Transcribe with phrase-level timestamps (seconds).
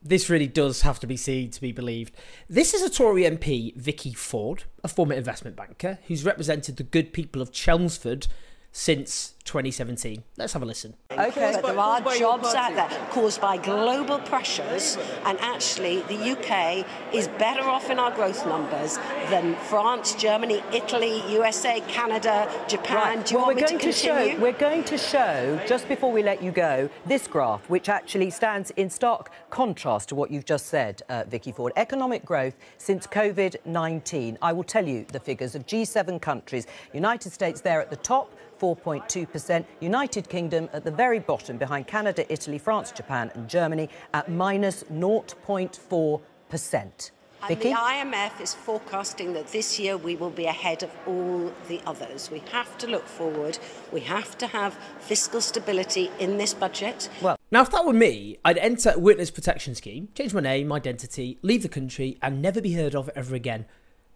[0.00, 2.14] This really does have to be seen to be believed.
[2.48, 7.12] This is a Tory MP, Vicky Ford, a former investment banker, who's represented the good
[7.12, 8.26] people of Chelmsford
[8.72, 10.22] since 2017.
[10.36, 10.94] Let's have a listen.
[11.10, 16.86] Okay, but there are jobs out there caused by global pressures, and actually, the UK
[17.14, 18.98] is better off in our growth numbers
[19.30, 23.16] than France, Germany, Italy, USA, Canada, Japan.
[23.16, 23.26] Right.
[23.26, 24.34] Do you well, want we're me going to continue?
[24.34, 24.40] show.
[24.40, 28.70] We're going to show just before we let you go this graph, which actually stands
[28.72, 31.72] in stark contrast to what you've just said, uh, Vicky Ford.
[31.76, 34.36] Economic growth since COVID-19.
[34.42, 36.66] I will tell you the figures of G7 countries.
[36.92, 38.34] United States there at the top.
[38.58, 39.37] 4.2%.
[39.80, 44.84] United Kingdom at the very bottom, behind Canada, Italy, France, Japan, and Germany at minus
[44.84, 47.10] 0.4%.
[47.40, 47.70] And Vicky?
[47.70, 52.30] the IMF is forecasting that this year we will be ahead of all the others.
[52.32, 53.58] We have to look forward.
[53.92, 57.08] We have to have fiscal stability in this budget.
[57.22, 60.66] Well, Now, if that were me, I'd enter a witness protection scheme, change my name,
[60.68, 63.66] my identity, leave the country, and never be heard of ever again.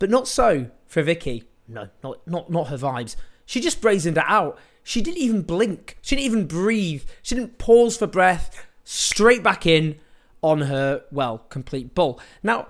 [0.00, 1.45] But not so for Vicky.
[1.69, 3.15] No, not not not her vibes.
[3.47, 4.59] She just brazened it out.
[4.83, 5.98] She didn't even blink.
[6.02, 7.05] She didn't even breathe.
[7.22, 8.66] She didn't pause for breath.
[8.84, 9.98] Straight back in
[10.42, 12.20] on her, well, complete bull.
[12.42, 12.66] Now,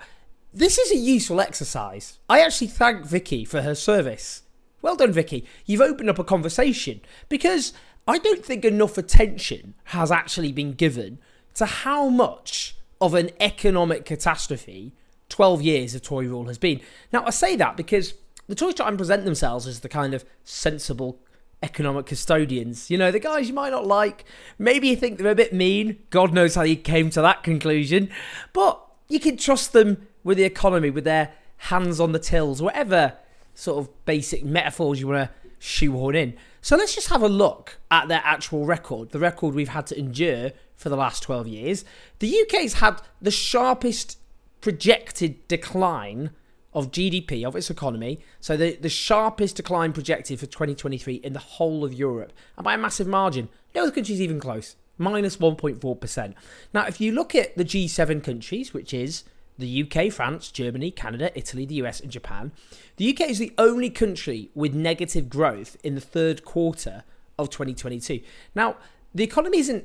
[0.52, 2.18] this is a useful exercise.
[2.28, 4.42] I actually thank Vicky for her service.
[4.82, 5.46] Well done, Vicky.
[5.64, 7.72] You've opened up a conversation because
[8.06, 11.18] I don't think enough attention has actually been given
[11.54, 14.92] to how much of an economic catastrophe
[15.28, 16.80] 12 years of Tory rule has been.
[17.12, 18.14] Now, I say that because
[18.48, 21.18] the Tories try and present themselves as the kind of sensible
[21.62, 22.90] economic custodians.
[22.90, 24.24] You know, the guys you might not like.
[24.58, 25.98] Maybe you think they're a bit mean.
[26.10, 28.10] God knows how you came to that conclusion.
[28.52, 33.14] But you can trust them with the economy, with their hands on the tills, whatever
[33.54, 36.34] sort of basic metaphors you want to shoehorn in.
[36.60, 39.98] So let's just have a look at their actual record, the record we've had to
[39.98, 41.84] endure for the last 12 years.
[42.18, 44.18] The UK's had the sharpest
[44.60, 46.30] projected decline
[46.74, 48.20] of GDP, of its economy.
[48.40, 52.32] So the, the sharpest decline projected for 2023 in the whole of Europe.
[52.56, 53.48] And by a massive margin.
[53.74, 54.76] No other country's even close.
[54.98, 56.34] Minus 1.4%.
[56.72, 59.24] Now, if you look at the G7 countries, which is
[59.58, 62.52] the UK, France, Germany, Canada, Italy, the US, and Japan,
[62.96, 67.04] the UK is the only country with negative growth in the third quarter
[67.38, 68.20] of 2022.
[68.54, 68.76] Now,
[69.14, 69.84] the economy isn't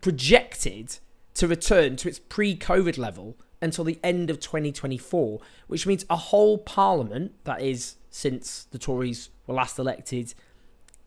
[0.00, 0.98] projected
[1.34, 6.16] to return to its pre COVID level until the end of 2024, which means a
[6.16, 10.34] whole parliament, that is, since the Tories were last elected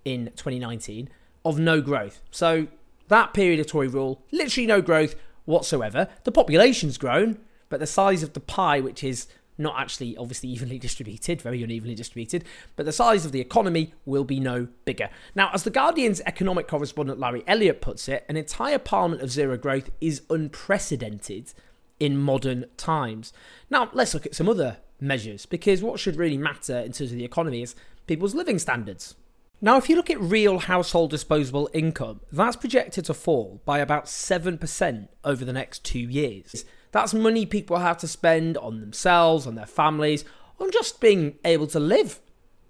[0.03, 1.07] in 2019,
[1.45, 2.21] of no growth.
[2.31, 2.67] So
[3.09, 6.07] that period of Tory rule, literally no growth whatsoever.
[6.23, 7.37] The population's grown,
[7.69, 9.27] but the size of the pie, which is
[9.59, 12.43] not actually obviously evenly distributed, very unevenly distributed,
[12.75, 15.09] but the size of the economy will be no bigger.
[15.35, 19.57] Now, as The Guardian's economic correspondent Larry Elliott puts it, an entire parliament of zero
[19.57, 21.53] growth is unprecedented
[21.99, 23.33] in modern times.
[23.69, 27.17] Now, let's look at some other measures because what should really matter in terms of
[27.17, 27.75] the economy is
[28.07, 29.15] people's living standards.
[29.59, 34.05] Now, if you look at real household disposable income, that's projected to fall by about
[34.05, 36.63] 7% over the next two years.
[36.91, 40.25] That's money people have to spend on themselves, on their families,
[40.59, 42.19] on just being able to live,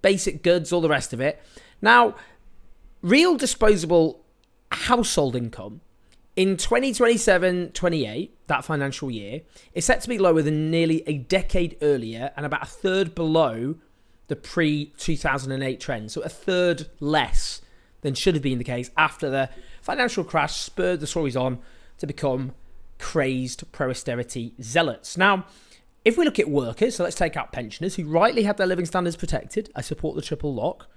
[0.01, 1.41] basic goods, all the rest of it.
[1.81, 2.15] Now,
[3.01, 4.23] real disposable
[4.71, 5.81] household income
[6.37, 9.41] in 2027 28, that financial year,
[9.73, 13.75] is set to be lower than nearly a decade earlier and about a third below
[14.27, 16.11] the pre 2008 trend.
[16.11, 17.61] So a third less
[18.01, 19.49] than should have been the case after the
[19.81, 21.57] financial crash spurred the Tories on
[21.97, 22.53] to become
[22.99, 25.17] crazed pro austerity zealots.
[25.17, 25.45] Now,
[26.05, 28.85] if we look at workers, so let's take out pensioners who rightly have their living
[28.85, 29.71] standards protected.
[29.75, 30.87] I support the triple lock,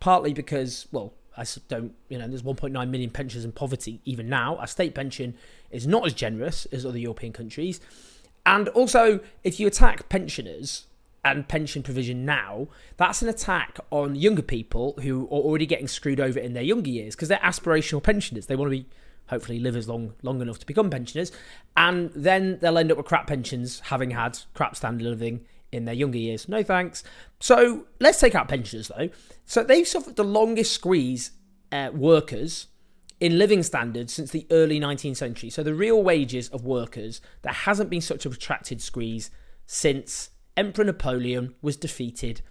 [0.00, 4.56] partly because, well, I don't, you know, there's 1.9 million pensioners in poverty even now.
[4.56, 5.34] Our state pension
[5.70, 7.80] is not as generous as other European countries.
[8.44, 10.86] And also, if you attack pensioners
[11.24, 16.20] and pension provision now, that's an attack on younger people who are already getting screwed
[16.20, 18.46] over in their younger years because they're aspirational pensioners.
[18.46, 18.86] They want to be
[19.28, 21.32] hopefully live as long long enough to become pensioners,
[21.76, 25.84] and then they'll end up with crap pensions, having had crap standard of living in
[25.84, 26.48] their younger years.
[26.48, 27.02] No thanks.
[27.40, 29.10] So let's take out pensioners though.
[29.44, 31.32] So they've suffered the longest squeeze
[31.72, 32.68] uh, workers
[33.20, 35.50] in living standards since the early 19th century.
[35.50, 39.30] So the real wages of workers, there hasn't been such a protracted squeeze
[39.66, 42.42] since Emperor Napoleon was defeated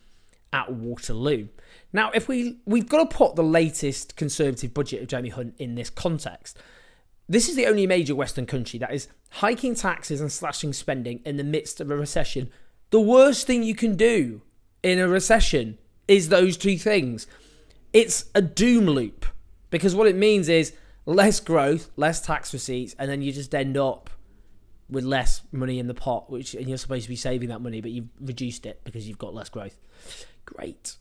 [0.54, 1.50] at Waterloo.
[1.92, 5.76] Now, if we we've got to put the latest conservative budget of Jeremy Hunt in
[5.76, 6.58] this context.
[7.28, 11.38] This is the only major Western country that is hiking taxes and slashing spending in
[11.38, 12.52] the midst of a recession.
[12.92, 14.42] The worst thing you can do
[14.84, 15.78] in a recession
[16.08, 17.28] is those two things.
[17.94, 19.26] It's a doom loop
[19.70, 20.74] because what it means is
[21.06, 24.10] less growth, less tax receipts, and then you just end up
[24.90, 27.82] with less money in the pot, which and you're supposed to be saving that money,
[27.82, 29.80] but you've reduced it because you've got less growth.
[30.46, 30.98] Great.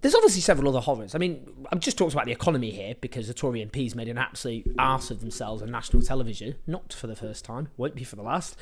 [0.00, 1.16] There's obviously several other horrors.
[1.16, 4.16] I mean, I've just talked about the economy here because the Tory MPs made an
[4.16, 6.54] absolute arse of themselves on national television.
[6.68, 8.56] Not for the first time, won't be for the last.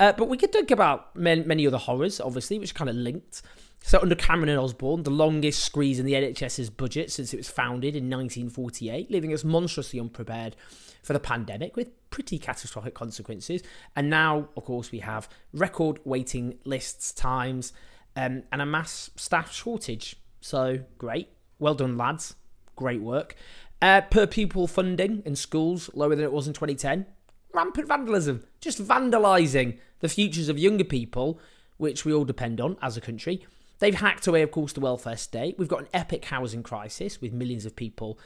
[0.00, 2.96] Uh, but we could talk about many, many other horrors, obviously, which are kind of
[2.96, 3.42] linked.
[3.82, 7.48] So, under Cameron and Osborne, the longest squeeze in the NHS's budget since it was
[7.48, 10.56] founded in 1948, leaving us monstrously unprepared
[11.02, 13.62] for the pandemic with pretty catastrophic consequences.
[13.96, 17.72] And now, of course, we have record waiting lists, times,
[18.16, 20.16] um, and a mass staff shortage.
[20.40, 21.28] So great.
[21.58, 22.34] Well done, lads.
[22.76, 23.34] Great work.
[23.82, 27.06] Uh, per pupil funding in schools lower than it was in 2010.
[27.52, 28.44] Rampant vandalism.
[28.60, 31.40] Just vandalising the futures of younger people,
[31.76, 33.46] which we all depend on as a country.
[33.78, 35.58] They've hacked away, of course, the welfare state.
[35.58, 38.18] We've got an epic housing crisis with millions of people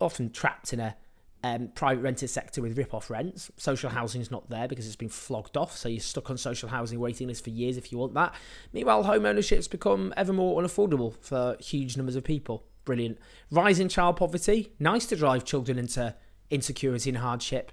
[0.00, 0.96] often trapped in a
[1.44, 3.50] um, private rented sector with rip-off rents.
[3.58, 6.70] Social housing is not there because it's been flogged off, so you're stuck on social
[6.70, 8.34] housing waiting list for years if you want that.
[8.72, 12.64] Meanwhile, home ownership's become ever more unaffordable for huge numbers of people.
[12.86, 13.18] Brilliant.
[13.50, 14.72] Rising child poverty.
[14.78, 16.16] Nice to drive children into
[16.48, 17.72] insecurity and hardship.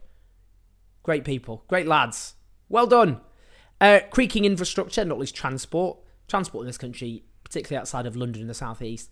[1.01, 1.63] Great people.
[1.69, 2.33] Great lads.
[2.68, 3.21] Well done.
[3.79, 5.97] Uh, creaking infrastructure, not least transport.
[6.27, 9.12] Transport in this country, particularly outside of London and the southeast,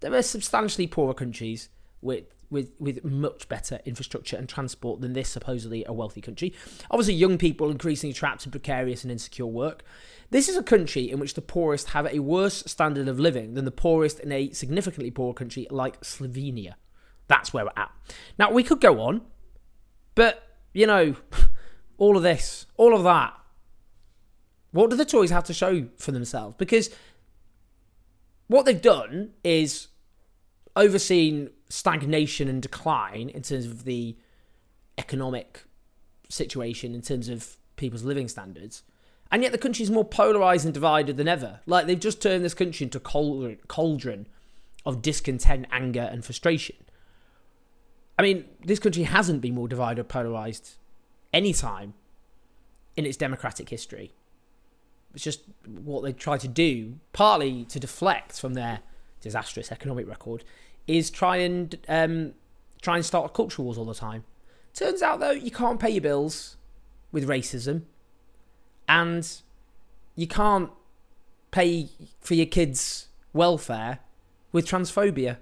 [0.00, 1.68] there are substantially poorer countries
[2.02, 6.52] with with with much better infrastructure and transport than this supposedly a wealthy country.
[6.90, 9.84] Obviously, young people increasingly trapped in precarious and insecure work.
[10.30, 13.64] This is a country in which the poorest have a worse standard of living than
[13.64, 16.74] the poorest in a significantly poor country like Slovenia.
[17.28, 17.90] That's where we're at.
[18.38, 19.22] Now we could go on,
[20.14, 20.42] but
[20.72, 21.14] you know,
[21.98, 23.34] all of this, all of that.
[24.72, 26.54] What do the Tories have to show for themselves?
[26.56, 26.90] Because
[28.46, 29.88] what they've done is
[30.76, 34.16] overseen stagnation and decline in terms of the
[34.98, 35.64] economic
[36.28, 38.82] situation, in terms of people's living standards.
[39.32, 41.60] And yet the country's more polarised and divided than ever.
[41.64, 44.26] Like they've just turned this country into a cauldron, cauldron
[44.84, 46.76] of discontent, anger, and frustration.
[48.18, 50.76] I mean, this country hasn't been more divided or polarised
[51.32, 51.94] any time
[52.96, 54.12] in its democratic history.
[55.14, 58.80] It's just what they try to do, partly to deflect from their
[59.20, 60.44] disastrous economic record,
[60.86, 62.32] is try and um,
[62.82, 64.24] try and start culture wars all the time.
[64.74, 66.56] Turns out though, you can't pay your bills
[67.12, 67.82] with racism,
[68.88, 69.28] and
[70.14, 70.70] you can't
[71.50, 71.88] pay
[72.20, 74.00] for your kids' welfare
[74.52, 75.38] with transphobia.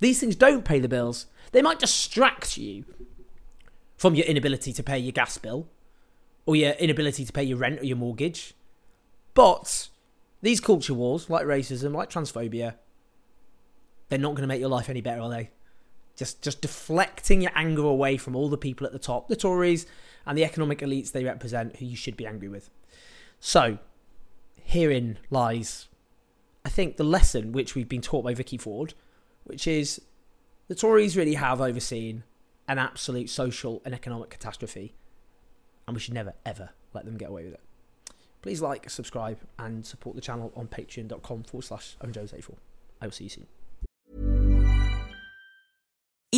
[0.00, 1.26] These things don't pay the bills.
[1.52, 2.84] They might distract you
[3.96, 5.68] from your inability to pay your gas bill
[6.44, 8.54] or your inability to pay your rent or your mortgage.
[9.34, 9.88] But
[10.40, 12.74] these culture wars, like racism, like transphobia,
[14.12, 15.48] they're not going to make your life any better, are they?
[16.16, 19.86] Just just deflecting your anger away from all the people at the top, the Tories
[20.26, 22.68] and the economic elites they represent, who you should be angry with.
[23.40, 23.78] So,
[24.62, 25.88] herein lies,
[26.62, 28.92] I think, the lesson which we've been taught by Vicky Ford,
[29.44, 30.02] which is
[30.68, 32.24] the Tories really have overseen
[32.68, 34.94] an absolute social and economic catastrophe,
[35.88, 37.60] and we should never, ever let them get away with it.
[38.42, 42.56] Please like, subscribe, and support the channel on patreon.com forward slash owenjones84.
[43.00, 43.46] I will see you soon.